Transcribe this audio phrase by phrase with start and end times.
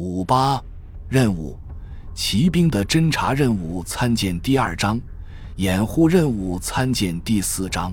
[0.00, 0.62] 五八
[1.08, 1.58] 任务，
[2.14, 5.00] 骑兵的侦察任务参见第二章，
[5.56, 7.92] 掩护任务参见第四章。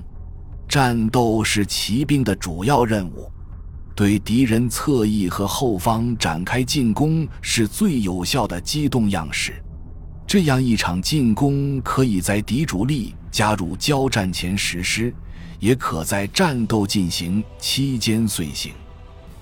[0.68, 3.28] 战斗是骑兵的主要任务，
[3.92, 9.60] 对敌人侧翼和后方展开进攻是最有效的机动样式。
[10.28, 15.12] 这样一场进攻可以在敌主力加入交战前实施，
[15.58, 18.72] 也可在战斗进行期间遂行。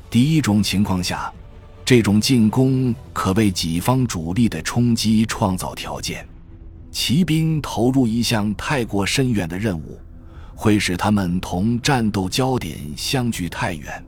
[0.09, 1.31] 第一种情况下，
[1.85, 6.27] 这种进攻可为己方主力的冲击创造条件。
[6.91, 9.99] 骑兵投入一项太过深远的任务。
[10.57, 14.03] 会使他们同战斗焦点相距太远，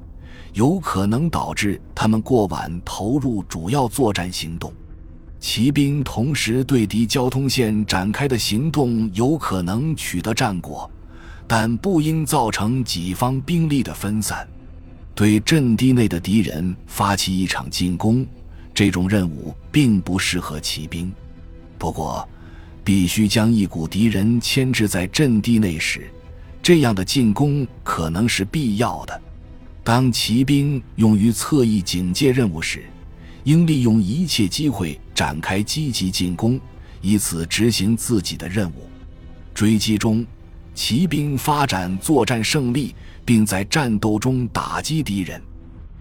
[0.52, 4.73] 有可能导致他们过晚投入主要作战行动。
[5.40, 10.88] 骑兵同时对敌交通线展开的行动有可能取得战果，
[11.48, 14.46] 但不应造成己方兵力的分散。
[15.16, 18.27] 对阵地内的敌人发起一场进攻，
[18.74, 21.11] 这种任务并不适合骑兵。
[21.79, 22.29] 不过，
[22.85, 26.07] 必须将一股敌人牵制在阵地内时。
[26.63, 29.23] 这样的进攻可能是必要的。
[29.82, 32.85] 当骑兵用于侧翼警戒任务时，
[33.45, 36.60] 应利用一切机会展开积极进攻，
[37.01, 38.87] 以此执行自己的任务。
[39.55, 40.27] 追击中，
[40.77, 45.43] 骑兵发展作战胜利，并在战斗中打击敌人。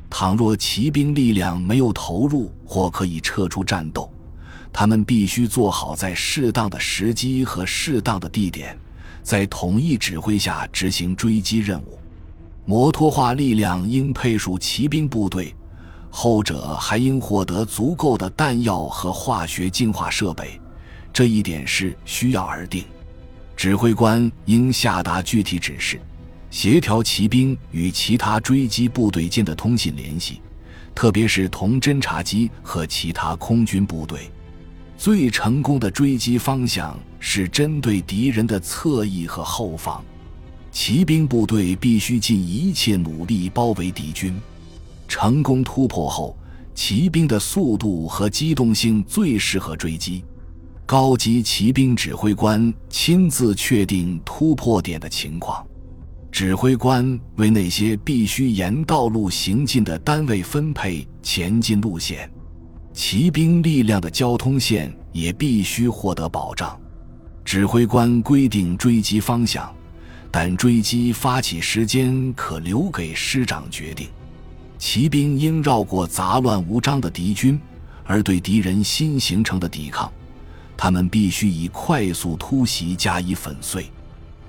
[0.09, 4.12] 倘若骑兵力量没有投入或可以撤出战斗，
[4.73, 8.78] 他们必须做好在适当的时机和适当的地点。
[9.23, 11.98] 在统一指挥下执行追击任务，
[12.66, 15.56] 摩托化力量应配属骑兵部队，
[16.10, 20.60] 后者还应获得足够的弹药和化学净化设备，
[21.14, 22.84] 这一点是需要而定。
[23.56, 26.00] 指挥官应下达具体指示，
[26.50, 30.42] 协调骑兵与其他追击部队间的通信联系，
[30.94, 34.30] 特别是同侦察机和其他空军部队。
[34.98, 40.03] 最成功的追击方向是针对敌人的侧翼和后方，
[40.72, 44.39] 骑兵部队必须尽一切努力包围敌军。
[45.08, 46.37] 成功突破后，
[46.73, 50.23] 骑兵的速度和机动性最适合追击。
[50.88, 55.66] 高级骑兵指挥官亲自确定突破点的情况，
[56.32, 62.30] 指挥官为那些必须沿道路行进的单位分配前进路线。
[62.94, 66.80] 骑兵力量的交通线也必须获得保障。
[67.44, 69.73] 指挥官规定追击方向，
[70.30, 74.08] 但追击发起时间可留给师长决定。
[74.78, 77.60] 骑兵应绕过杂乱无章的敌军，
[78.04, 80.12] 而对敌人新形成的抵抗，
[80.77, 83.89] 他们必须以快速突袭加以粉碎。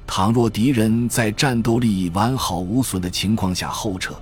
[0.07, 4.15] 倘若敌人在战斗力完好无损的情况下后撤，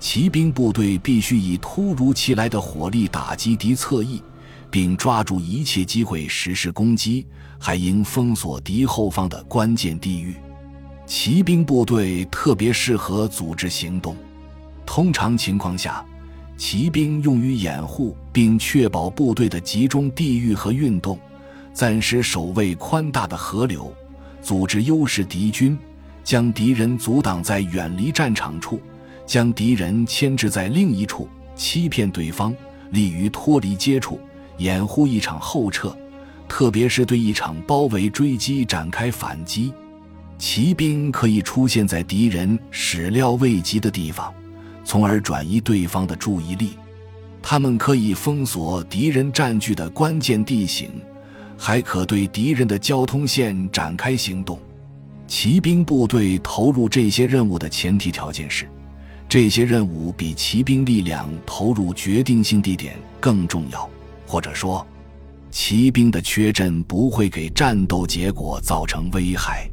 [0.00, 4.20] 骑兵部队必须以突如其来的火力打击敌侧翼，
[4.68, 7.24] 并抓住一切机会实施攻击，
[7.58, 10.34] 还应封锁敌后方的关键地域。
[11.06, 14.16] 骑兵部队特别适合组织行动。
[14.84, 16.04] 通常情况下，
[16.56, 21.18] 骑兵用于掩护并确保部队的集中地域和运动，
[21.72, 23.92] 暂时守卫宽大的河流，
[24.42, 25.78] 组织优势敌军，
[26.22, 28.80] 将敌人阻挡在远离战场处。
[29.24, 32.54] 将敌人牵制在另一处，欺骗对方，
[32.90, 34.20] 利于脱离接触，
[34.58, 35.96] 掩护一场后撤，
[36.48, 39.72] 特别是对一场包围追击展开反击。
[40.38, 44.34] 骑兵可以出现在敌人始料未及的地方，
[44.84, 46.70] 从而转移对方的注意力。
[47.40, 50.90] 他们可以封锁敌人占据的关键地形，
[51.64, 54.58] 还可对敌人的交通线展开行动。
[55.28, 58.68] 骑兵部队投入这些任务的前提条件是。
[59.28, 63.88] 这些任务比骑兵力量投入决定性地点更重要，
[64.26, 64.84] 或者说，
[65.52, 69.70] 骑兵的缺阵不会给战斗结果造成危害。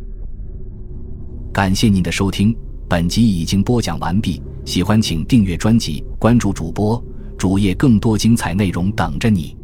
[1.51, 2.55] 感谢您的收听，
[2.87, 4.39] 本集已经播讲完毕。
[4.63, 7.03] 喜欢请订阅专辑，关注主播
[7.35, 9.57] 主页，更多精彩内容等着你。